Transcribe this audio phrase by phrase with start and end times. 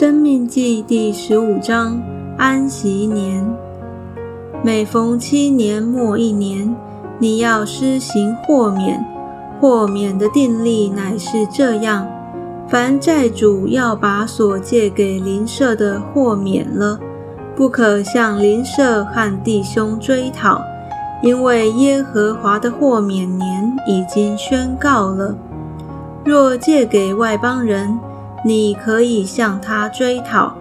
[0.00, 2.00] 生命记第十五章
[2.38, 3.46] 安息年。
[4.64, 6.74] 每逢七年末一年，
[7.18, 9.04] 你要施行豁免。
[9.60, 12.08] 豁免的定例乃是这样：
[12.66, 16.98] 凡债主要把所借给邻舍的豁免了，
[17.54, 20.62] 不可向邻舍和弟兄追讨，
[21.22, 25.36] 因为耶和华的豁免年已经宣告了。
[26.24, 27.98] 若借给外邦人，
[28.42, 30.54] 你可以向他追讨，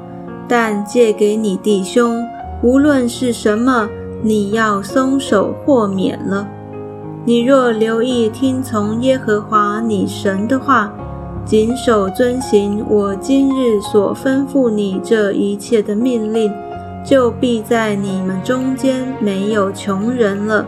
[0.48, 2.28] 但借给你弟兄，
[2.62, 3.88] 无论是什么，
[4.22, 6.48] 你要松手豁免了。
[7.26, 10.92] 你若留意听从耶和华你神的话，
[11.46, 16.52] 谨守遵行我今日所吩咐你这一切的命令，
[17.06, 20.66] 就必在你们中间没有穷人了。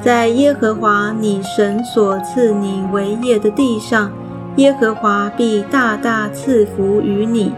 [0.00, 4.10] 在耶和华你神所赐你为业的地上。
[4.56, 7.52] 耶和华必大大赐福于你，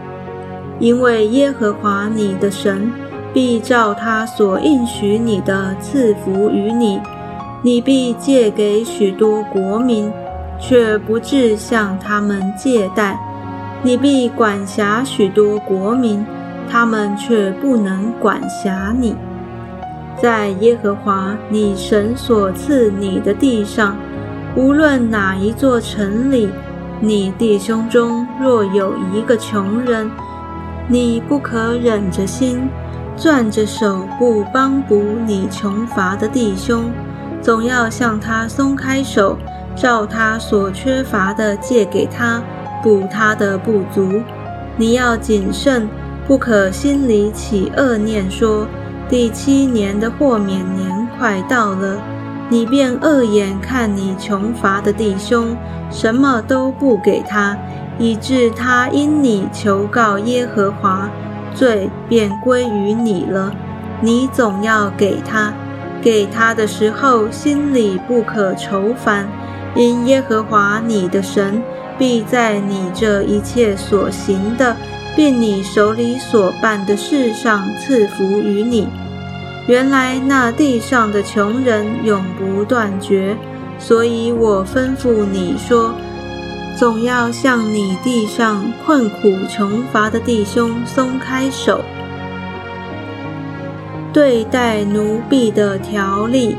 [0.79, 2.89] 因为耶和华你的神
[3.33, 7.01] 必照他所应许你的赐福于你。
[7.61, 10.09] 你必借给许多国民，
[10.57, 13.17] 却不至向他们借贷；
[13.83, 16.25] 你必管辖许多国民，
[16.69, 19.15] 他们却不能管辖你。
[20.21, 23.97] 在耶和华你神所赐你的地上，
[24.55, 26.47] 无论哪一座城里。
[27.01, 30.09] 你弟兄中若有一个穷人，
[30.87, 32.69] 你不可忍着心，
[33.17, 36.89] 攥着手不帮补你穷乏的弟兄，
[37.41, 39.37] 总要向他松开手，
[39.75, 42.41] 照他所缺乏的借给他，
[42.81, 44.21] 补他的不足。
[44.77, 45.89] 你要谨慎，
[46.25, 48.65] 不可心里起恶念，说
[49.09, 51.97] 第七年的豁免年快到了。
[52.49, 55.57] 你便恶眼看你穷乏的弟兄，
[55.89, 57.57] 什么都不给他，
[57.97, 61.09] 以致他因你求告耶和华，
[61.55, 63.51] 罪便归于你了。
[64.01, 65.53] 你总要给他，
[66.01, 69.27] 给他的时候心里不可愁烦，
[69.75, 71.63] 因耶和华你的神
[71.97, 74.75] 必在你这一切所行的，
[75.15, 78.87] 并你手里所办的事上赐福于你。
[79.67, 83.35] 原来那地上的穷人永不断绝，
[83.79, 85.91] 所以我吩咐你说，
[86.77, 91.81] 总要向你地上困苦穷乏的弟兄松开手。
[94.13, 96.55] 对待奴婢的条例，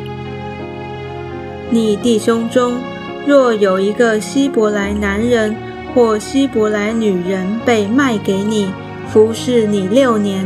[1.70, 2.74] 你弟兄中
[3.24, 5.54] 若有一个希伯来男人
[5.94, 8.68] 或希伯来女人被卖给你，
[9.12, 10.44] 服侍你六年。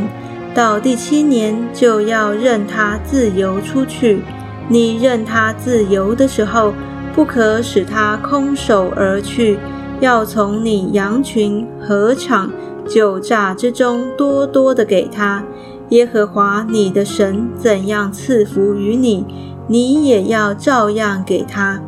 [0.53, 4.21] 到第七年就要任他自由出去。
[4.67, 6.73] 你任他自由的时候，
[7.13, 9.59] 不可使他空手而去，
[9.99, 12.51] 要从你羊群、禾场、
[12.87, 15.43] 酒榨之中多多的给他。
[15.89, 19.25] 耶和华你的神怎样赐福于你，
[19.67, 21.81] 你也要照样给他。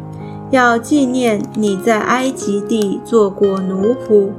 [0.51, 4.29] 要纪念你在埃及地做过奴仆，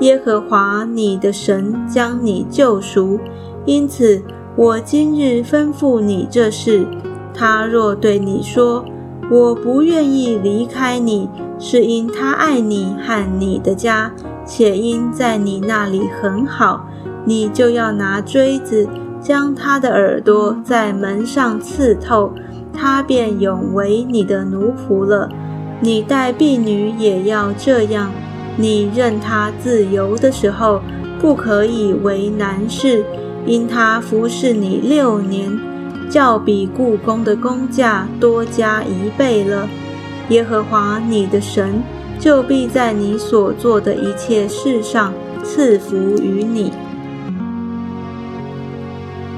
[0.00, 3.20] 耶和华你的神将你救赎。
[3.66, 4.22] 因此，
[4.56, 6.86] 我今日吩咐你这事。
[7.32, 8.84] 他若对你说
[9.30, 14.12] ：“我不愿意离开你，是因他爱你和你的家，
[14.44, 16.86] 且因在你那里很好，
[17.24, 18.86] 你就要拿锥子
[19.20, 22.32] 将他的耳朵在门上刺透，
[22.72, 25.28] 他便永为你的奴仆了。
[25.80, 28.10] 你待婢女也要这样。
[28.56, 30.80] 你任他自由的时候，
[31.18, 33.02] 不可以为难事。”
[33.46, 35.58] 因他服侍你六年，
[36.10, 39.68] 较比故宫的工价多加一倍了。
[40.30, 41.82] 耶和华你的神
[42.18, 45.12] 就必在你所做的一切事上
[45.42, 46.72] 赐福于你。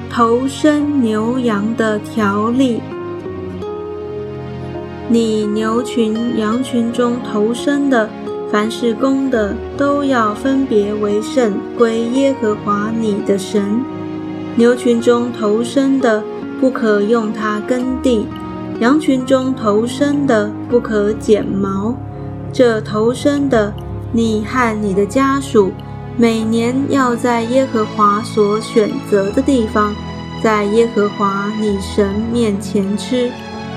[0.09, 2.81] 头生牛羊的条例：
[5.09, 8.09] 你牛群、羊群中头生的，
[8.51, 13.83] 凡是公的，都要分别为圣，归耶和华你的神。
[14.57, 16.25] 牛群中头生的
[16.59, 18.27] 不可用它耕地，
[18.81, 21.95] 羊群中头生的不可剪毛。
[22.55, 23.75] 这头生的，
[24.13, 25.73] 你和你的家属
[26.17, 29.95] 每年要在耶和华所选择的地方，
[30.43, 33.31] 在耶和华你神面前吃。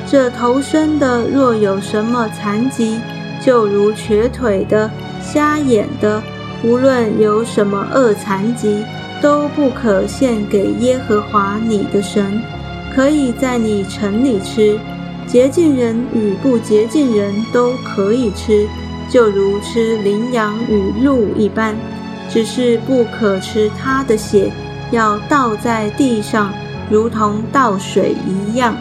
[0.07, 3.01] 这头生的若有什么残疾，
[3.43, 4.89] 就如瘸腿的、
[5.21, 6.23] 瞎眼的，
[6.63, 8.85] 无论有什么恶残疾。
[9.21, 12.41] 都不可献给耶和华你的神，
[12.93, 14.79] 可以在你城里吃。
[15.27, 18.67] 洁净人与不洁净人都可以吃，
[19.09, 21.75] 就如吃羚羊与鹿一般。
[22.29, 24.51] 只是不可吃它的血，
[24.91, 26.53] 要倒在地上，
[26.89, 28.75] 如同倒水一样。